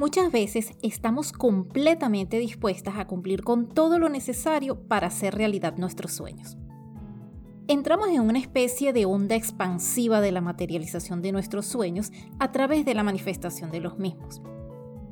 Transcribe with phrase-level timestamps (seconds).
[0.00, 6.12] Muchas veces estamos completamente dispuestas a cumplir con todo lo necesario para hacer realidad nuestros
[6.12, 6.56] sueños.
[7.68, 12.86] Entramos en una especie de onda expansiva de la materialización de nuestros sueños a través
[12.86, 14.40] de la manifestación de los mismos.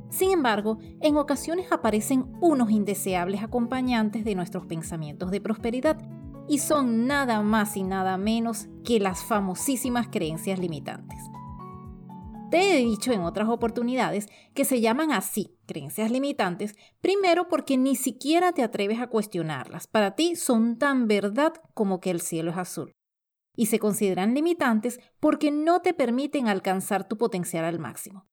[0.09, 5.99] Sin embargo, en ocasiones aparecen unos indeseables acompañantes de nuestros pensamientos de prosperidad
[6.47, 11.19] y son nada más y nada menos que las famosísimas creencias limitantes.
[12.49, 17.95] Te he dicho en otras oportunidades que se llaman así, creencias limitantes, primero porque ni
[17.95, 19.85] siquiera te atreves a cuestionarlas.
[19.85, 22.91] Para ti son tan verdad como que el cielo es azul.
[23.55, 28.27] Y se consideran limitantes porque no te permiten alcanzar tu potencial al máximo.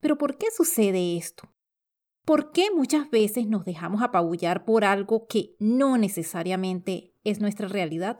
[0.00, 1.52] Pero ¿por qué sucede esto?
[2.24, 8.18] ¿Por qué muchas veces nos dejamos apabullar por algo que no necesariamente es nuestra realidad?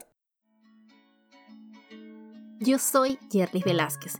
[2.59, 4.19] Yo soy Jerry Velázquez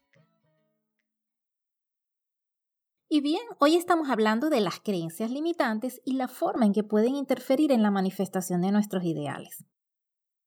[3.13, 7.17] Y bien, hoy estamos hablando de las creencias limitantes y la forma en que pueden
[7.17, 9.65] interferir en la manifestación de nuestros ideales.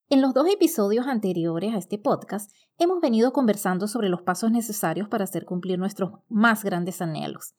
[0.09, 2.49] En los dos episodios anteriores a este podcast
[2.79, 7.53] hemos venido conversando sobre los pasos necesarios para hacer cumplir nuestros más grandes anhelos.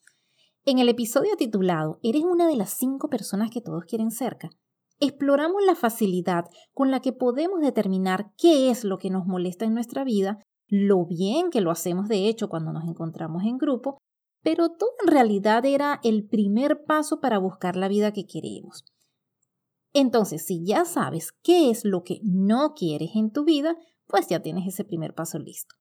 [0.64, 4.50] En el episodio titulado ¿Eres una de las cinco personas que todos quieren cerca?
[4.98, 9.74] Exploramos la facilidad con la que podemos determinar qué es lo que nos molesta en
[9.74, 13.98] nuestra vida, lo bien que lo hacemos de hecho cuando nos encontramos en grupo
[14.46, 18.84] pero todo en realidad era el primer paso para buscar la vida que queremos.
[19.92, 24.42] Entonces, si ya sabes qué es lo que no quieres en tu vida, pues ya
[24.42, 25.74] tienes ese primer paso listo.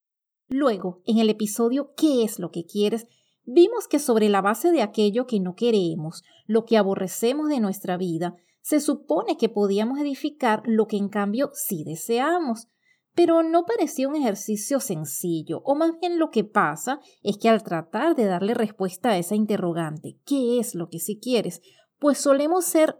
[0.47, 3.05] Luego, en el episodio ¿Qué es lo que quieres?
[3.43, 7.97] vimos que sobre la base de aquello que no queremos, lo que aborrecemos de nuestra
[7.97, 12.67] vida, se supone que podíamos edificar lo que en cambio sí deseamos.
[13.15, 17.63] Pero no parecía un ejercicio sencillo, o más bien lo que pasa es que al
[17.63, 21.61] tratar de darle respuesta a esa interrogante, ¿qué es lo que sí quieres?
[21.97, 22.97] Pues solemos ser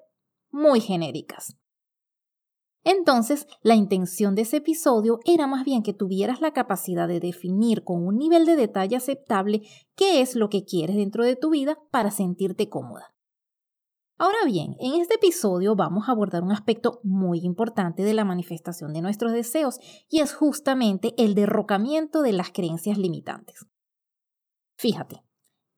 [0.50, 1.58] muy genéricas.
[2.86, 7.84] Entonces, la intención de ese episodio era más bien que tuvieras la capacidad de definir
[7.84, 9.64] con un nivel de detalle aceptable
[9.96, 13.15] qué es lo que quieres dentro de tu vida para sentirte cómoda.
[14.18, 18.94] Ahora bien, en este episodio vamos a abordar un aspecto muy importante de la manifestación
[18.94, 19.78] de nuestros deseos
[20.10, 23.66] y es justamente el derrocamiento de las creencias limitantes.
[24.78, 25.22] Fíjate,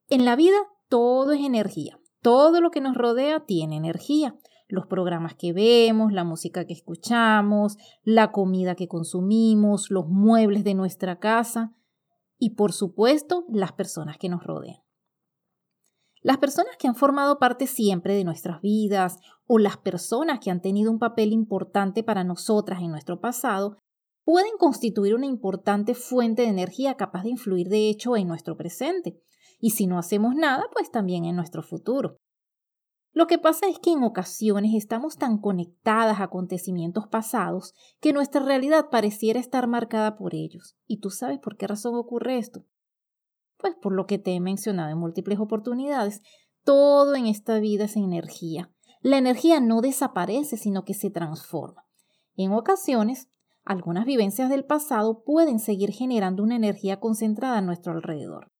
[0.07, 4.35] en la vida todo es energía, todo lo que nos rodea tiene energía.
[4.69, 10.73] Los programas que vemos, la música que escuchamos, la comida que consumimos, los muebles de
[10.73, 11.73] nuestra casa
[12.37, 14.86] y por supuesto las personas que nos rodean.
[16.27, 20.61] Las personas que han formado parte siempre de nuestras vidas o las personas que han
[20.61, 23.77] tenido un papel importante para nosotras en nuestro pasado
[24.25, 29.21] pueden constituir una importante fuente de energía capaz de influir de hecho en nuestro presente
[29.61, 32.17] y si no hacemos nada, pues también en nuestro futuro.
[33.13, 38.43] Lo que pasa es que en ocasiones estamos tan conectadas a acontecimientos pasados que nuestra
[38.43, 40.75] realidad pareciera estar marcada por ellos.
[40.87, 42.65] ¿Y tú sabes por qué razón ocurre esto?
[43.57, 46.21] Pues por lo que te he mencionado en múltiples oportunidades,
[46.63, 48.71] todo en esta vida es energía.
[49.01, 51.85] La energía no desaparece, sino que se transforma.
[52.35, 53.29] En ocasiones,
[53.63, 58.51] algunas vivencias del pasado pueden seguir generando una energía concentrada a nuestro alrededor.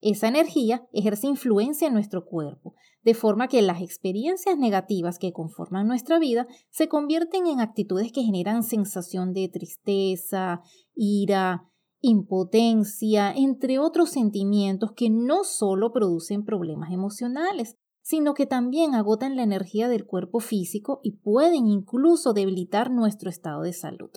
[0.00, 5.86] Esa energía ejerce influencia en nuestro cuerpo, de forma que las experiencias negativas que conforman
[5.86, 10.60] nuestra vida se convierten en actitudes que generan sensación de tristeza,
[10.94, 11.70] ira,
[12.02, 19.44] impotencia, entre otros sentimientos que no solo producen problemas emocionales, sino que también agotan la
[19.44, 24.10] energía del cuerpo físico y pueden incluso debilitar nuestro estado de salud.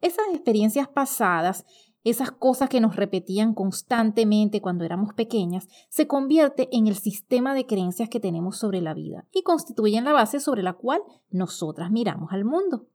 [0.00, 1.64] Esas experiencias pasadas,
[2.02, 7.66] esas cosas que nos repetían constantemente cuando éramos pequeñas, se convierte en el sistema de
[7.66, 12.32] creencias que tenemos sobre la vida y constituyen la base sobre la cual nosotras miramos
[12.32, 12.88] al mundo.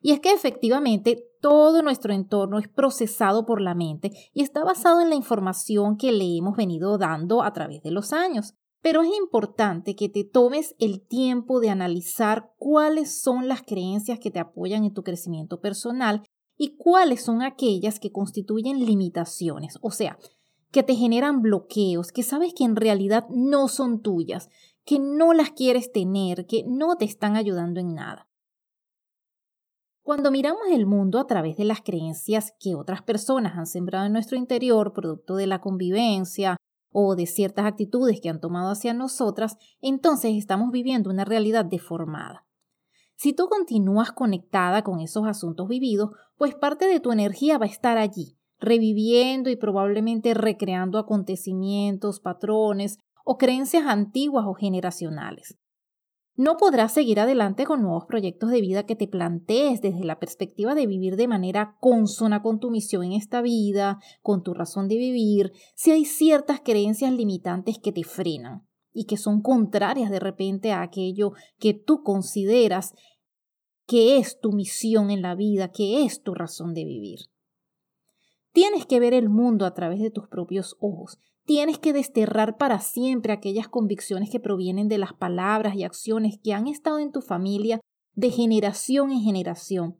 [0.00, 5.00] Y es que efectivamente todo nuestro entorno es procesado por la mente y está basado
[5.00, 8.54] en la información que le hemos venido dando a través de los años.
[8.80, 14.30] Pero es importante que te tomes el tiempo de analizar cuáles son las creencias que
[14.30, 16.22] te apoyan en tu crecimiento personal
[16.56, 20.18] y cuáles son aquellas que constituyen limitaciones, o sea,
[20.70, 24.48] que te generan bloqueos, que sabes que en realidad no son tuyas,
[24.84, 28.27] que no las quieres tener, que no te están ayudando en nada.
[30.08, 34.14] Cuando miramos el mundo a través de las creencias que otras personas han sembrado en
[34.14, 36.56] nuestro interior, producto de la convivencia
[36.90, 42.46] o de ciertas actitudes que han tomado hacia nosotras, entonces estamos viviendo una realidad deformada.
[43.16, 46.08] Si tú continúas conectada con esos asuntos vividos,
[46.38, 52.96] pues parte de tu energía va a estar allí, reviviendo y probablemente recreando acontecimientos, patrones
[53.26, 55.58] o creencias antiguas o generacionales.
[56.38, 60.76] No podrás seguir adelante con nuevos proyectos de vida que te plantees desde la perspectiva
[60.76, 64.98] de vivir de manera consona con tu misión en esta vida, con tu razón de
[64.98, 70.70] vivir, si hay ciertas creencias limitantes que te frenan y que son contrarias de repente
[70.70, 72.94] a aquello que tú consideras
[73.88, 77.18] que es tu misión en la vida, que es tu razón de vivir.
[78.52, 81.18] Tienes que ver el mundo a través de tus propios ojos.
[81.48, 86.52] Tienes que desterrar para siempre aquellas convicciones que provienen de las palabras y acciones que
[86.52, 87.80] han estado en tu familia
[88.12, 89.96] de generación en generación.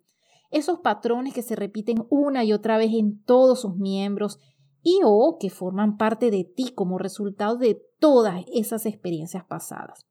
[0.50, 4.38] Esos patrones que se repiten una y otra vez en todos sus miembros
[4.82, 10.04] y o que forman parte de ti como resultado de todas esas experiencias pasadas.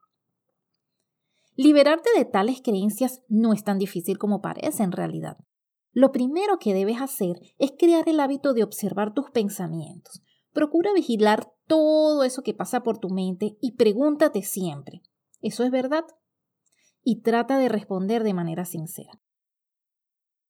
[1.55, 5.37] Liberarte de tales creencias no es tan difícil como parece en realidad.
[5.91, 10.23] Lo primero que debes hacer es crear el hábito de observar tus pensamientos.
[10.57, 15.03] Procura vigilar todo eso que pasa por tu mente y pregúntate siempre,
[15.39, 16.03] ¿eso es verdad?
[17.03, 19.21] Y trata de responder de manera sincera.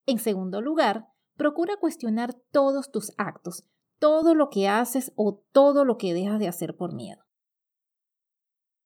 [0.05, 3.65] En segundo lugar, procura cuestionar todos tus actos,
[3.99, 7.25] todo lo que haces o todo lo que dejas de hacer por miedo.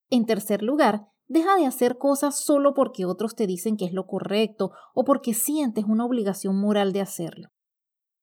[0.09, 4.05] En tercer lugar, Deja de hacer cosas solo porque otros te dicen que es lo
[4.05, 7.51] correcto o porque sientes una obligación moral de hacerlo.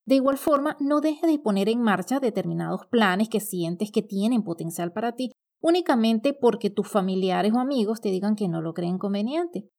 [0.09, 4.41] De igual forma, no dejes de poner en marcha determinados planes que sientes que tienen
[4.41, 8.97] potencial para ti únicamente porque tus familiares o amigos te digan que no lo creen
[8.97, 9.69] conveniente.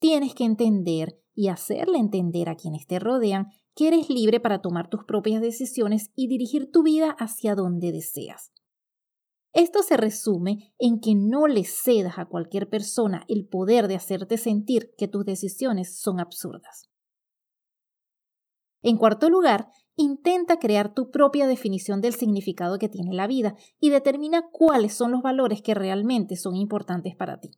[0.00, 4.90] Tienes que entender y hacerle entender a quienes te rodean que eres libre para tomar
[4.90, 8.50] tus propias decisiones y dirigir tu vida hacia donde deseas.
[9.52, 14.38] Esto se resume en que no le cedas a cualquier persona el poder de hacerte
[14.38, 16.90] sentir que tus decisiones son absurdas.
[18.82, 23.90] En cuarto lugar, intenta crear tu propia definición del significado que tiene la vida y
[23.90, 27.52] determina cuáles son los valores que realmente son importantes para ti.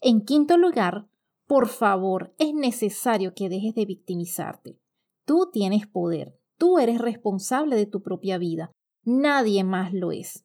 [0.00, 1.08] En quinto lugar,
[1.46, 4.78] por favor, es necesario que dejes de victimizarte.
[5.24, 8.72] Tú tienes poder, tú eres responsable de tu propia vida,
[9.04, 10.44] nadie más lo es.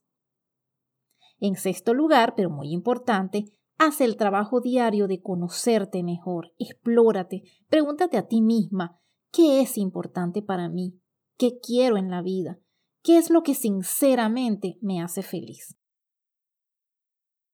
[1.40, 3.46] En sexto lugar, pero muy importante,
[3.80, 9.00] haz el trabajo diario de conocerte mejor, explórate, pregúntate a ti misma,
[9.32, 11.00] ¿qué es importante para mí?
[11.38, 12.60] ¿Qué quiero en la vida?
[13.04, 15.78] ¿Qué es lo que sinceramente me hace feliz?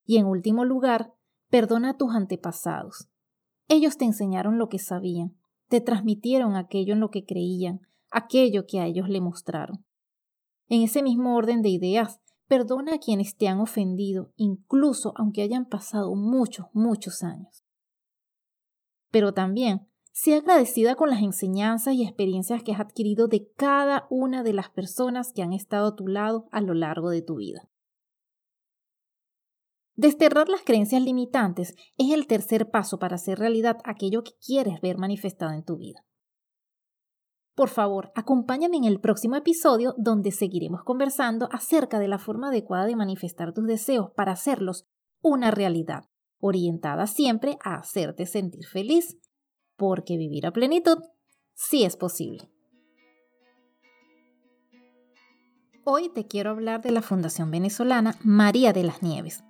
[0.06, 1.13] Y en último lugar,
[1.50, 3.07] perdona a tus antepasados.
[3.68, 5.38] Ellos te enseñaron lo que sabían,
[5.68, 9.85] te transmitieron aquello en lo que creían, aquello que a ellos le mostraron.
[10.68, 15.65] En ese mismo orden de ideas, Perdona a quienes te han ofendido, incluso aunque hayan
[15.65, 17.65] pasado muchos, muchos años.
[19.12, 24.42] Pero también, sé agradecida con las enseñanzas y experiencias que has adquirido de cada una
[24.42, 27.69] de las personas que han estado a tu lado a lo largo de tu vida.
[29.94, 34.98] Desterrar las creencias limitantes es el tercer paso para hacer realidad aquello que quieres ver
[34.98, 36.03] manifestado en tu vida.
[37.53, 42.88] Por favor, acompáñame en el próximo episodio donde seguiremos conversando acerca de la forma adecuada
[42.88, 44.88] de manifestar tus deseos para hacerlos
[45.22, 46.06] una realidad,
[46.39, 49.15] orientada siempre a hacerte sentir feliz,
[49.77, 50.98] porque vivir a plenitud
[51.53, 52.50] sí es posible.
[55.86, 59.43] Hoy te quiero hablar de la Fundación Venezolana María de las Nieves,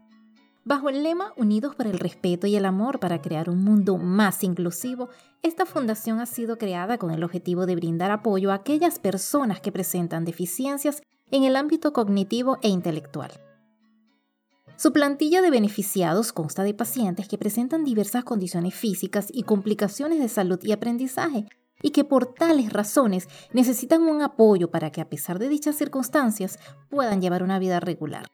[0.68, 4.44] Bajo el lema Unidos por el Respeto y el Amor para crear un mundo más
[4.44, 5.08] inclusivo,
[5.42, 9.72] esta fundación ha sido creada con el objetivo de brindar apoyo a aquellas personas que
[9.72, 13.47] presentan deficiencias en el ámbito cognitivo e intelectual.
[14.78, 20.30] Su plantilla de beneficiados consta de pacientes que presentan diversas condiciones físicas y complicaciones de
[20.30, 21.48] salud y aprendizaje,
[21.82, 26.60] y que por tales razones necesitan un apoyo para que a pesar de dichas circunstancias
[26.90, 28.28] puedan llevar una vida regular.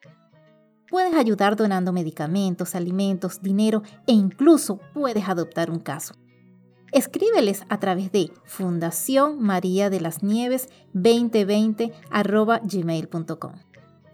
[0.90, 6.14] Puedes ayudar donando medicamentos, alimentos, dinero e incluso puedes adoptar un caso.
[6.92, 11.94] Escríbeles a través de Fundación María de las Nieves 2020
[12.64, 13.54] gmail.com.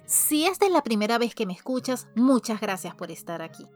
[0.10, 3.68] Si esta es la primera vez que me escuchas, muchas gracias por estar aquí.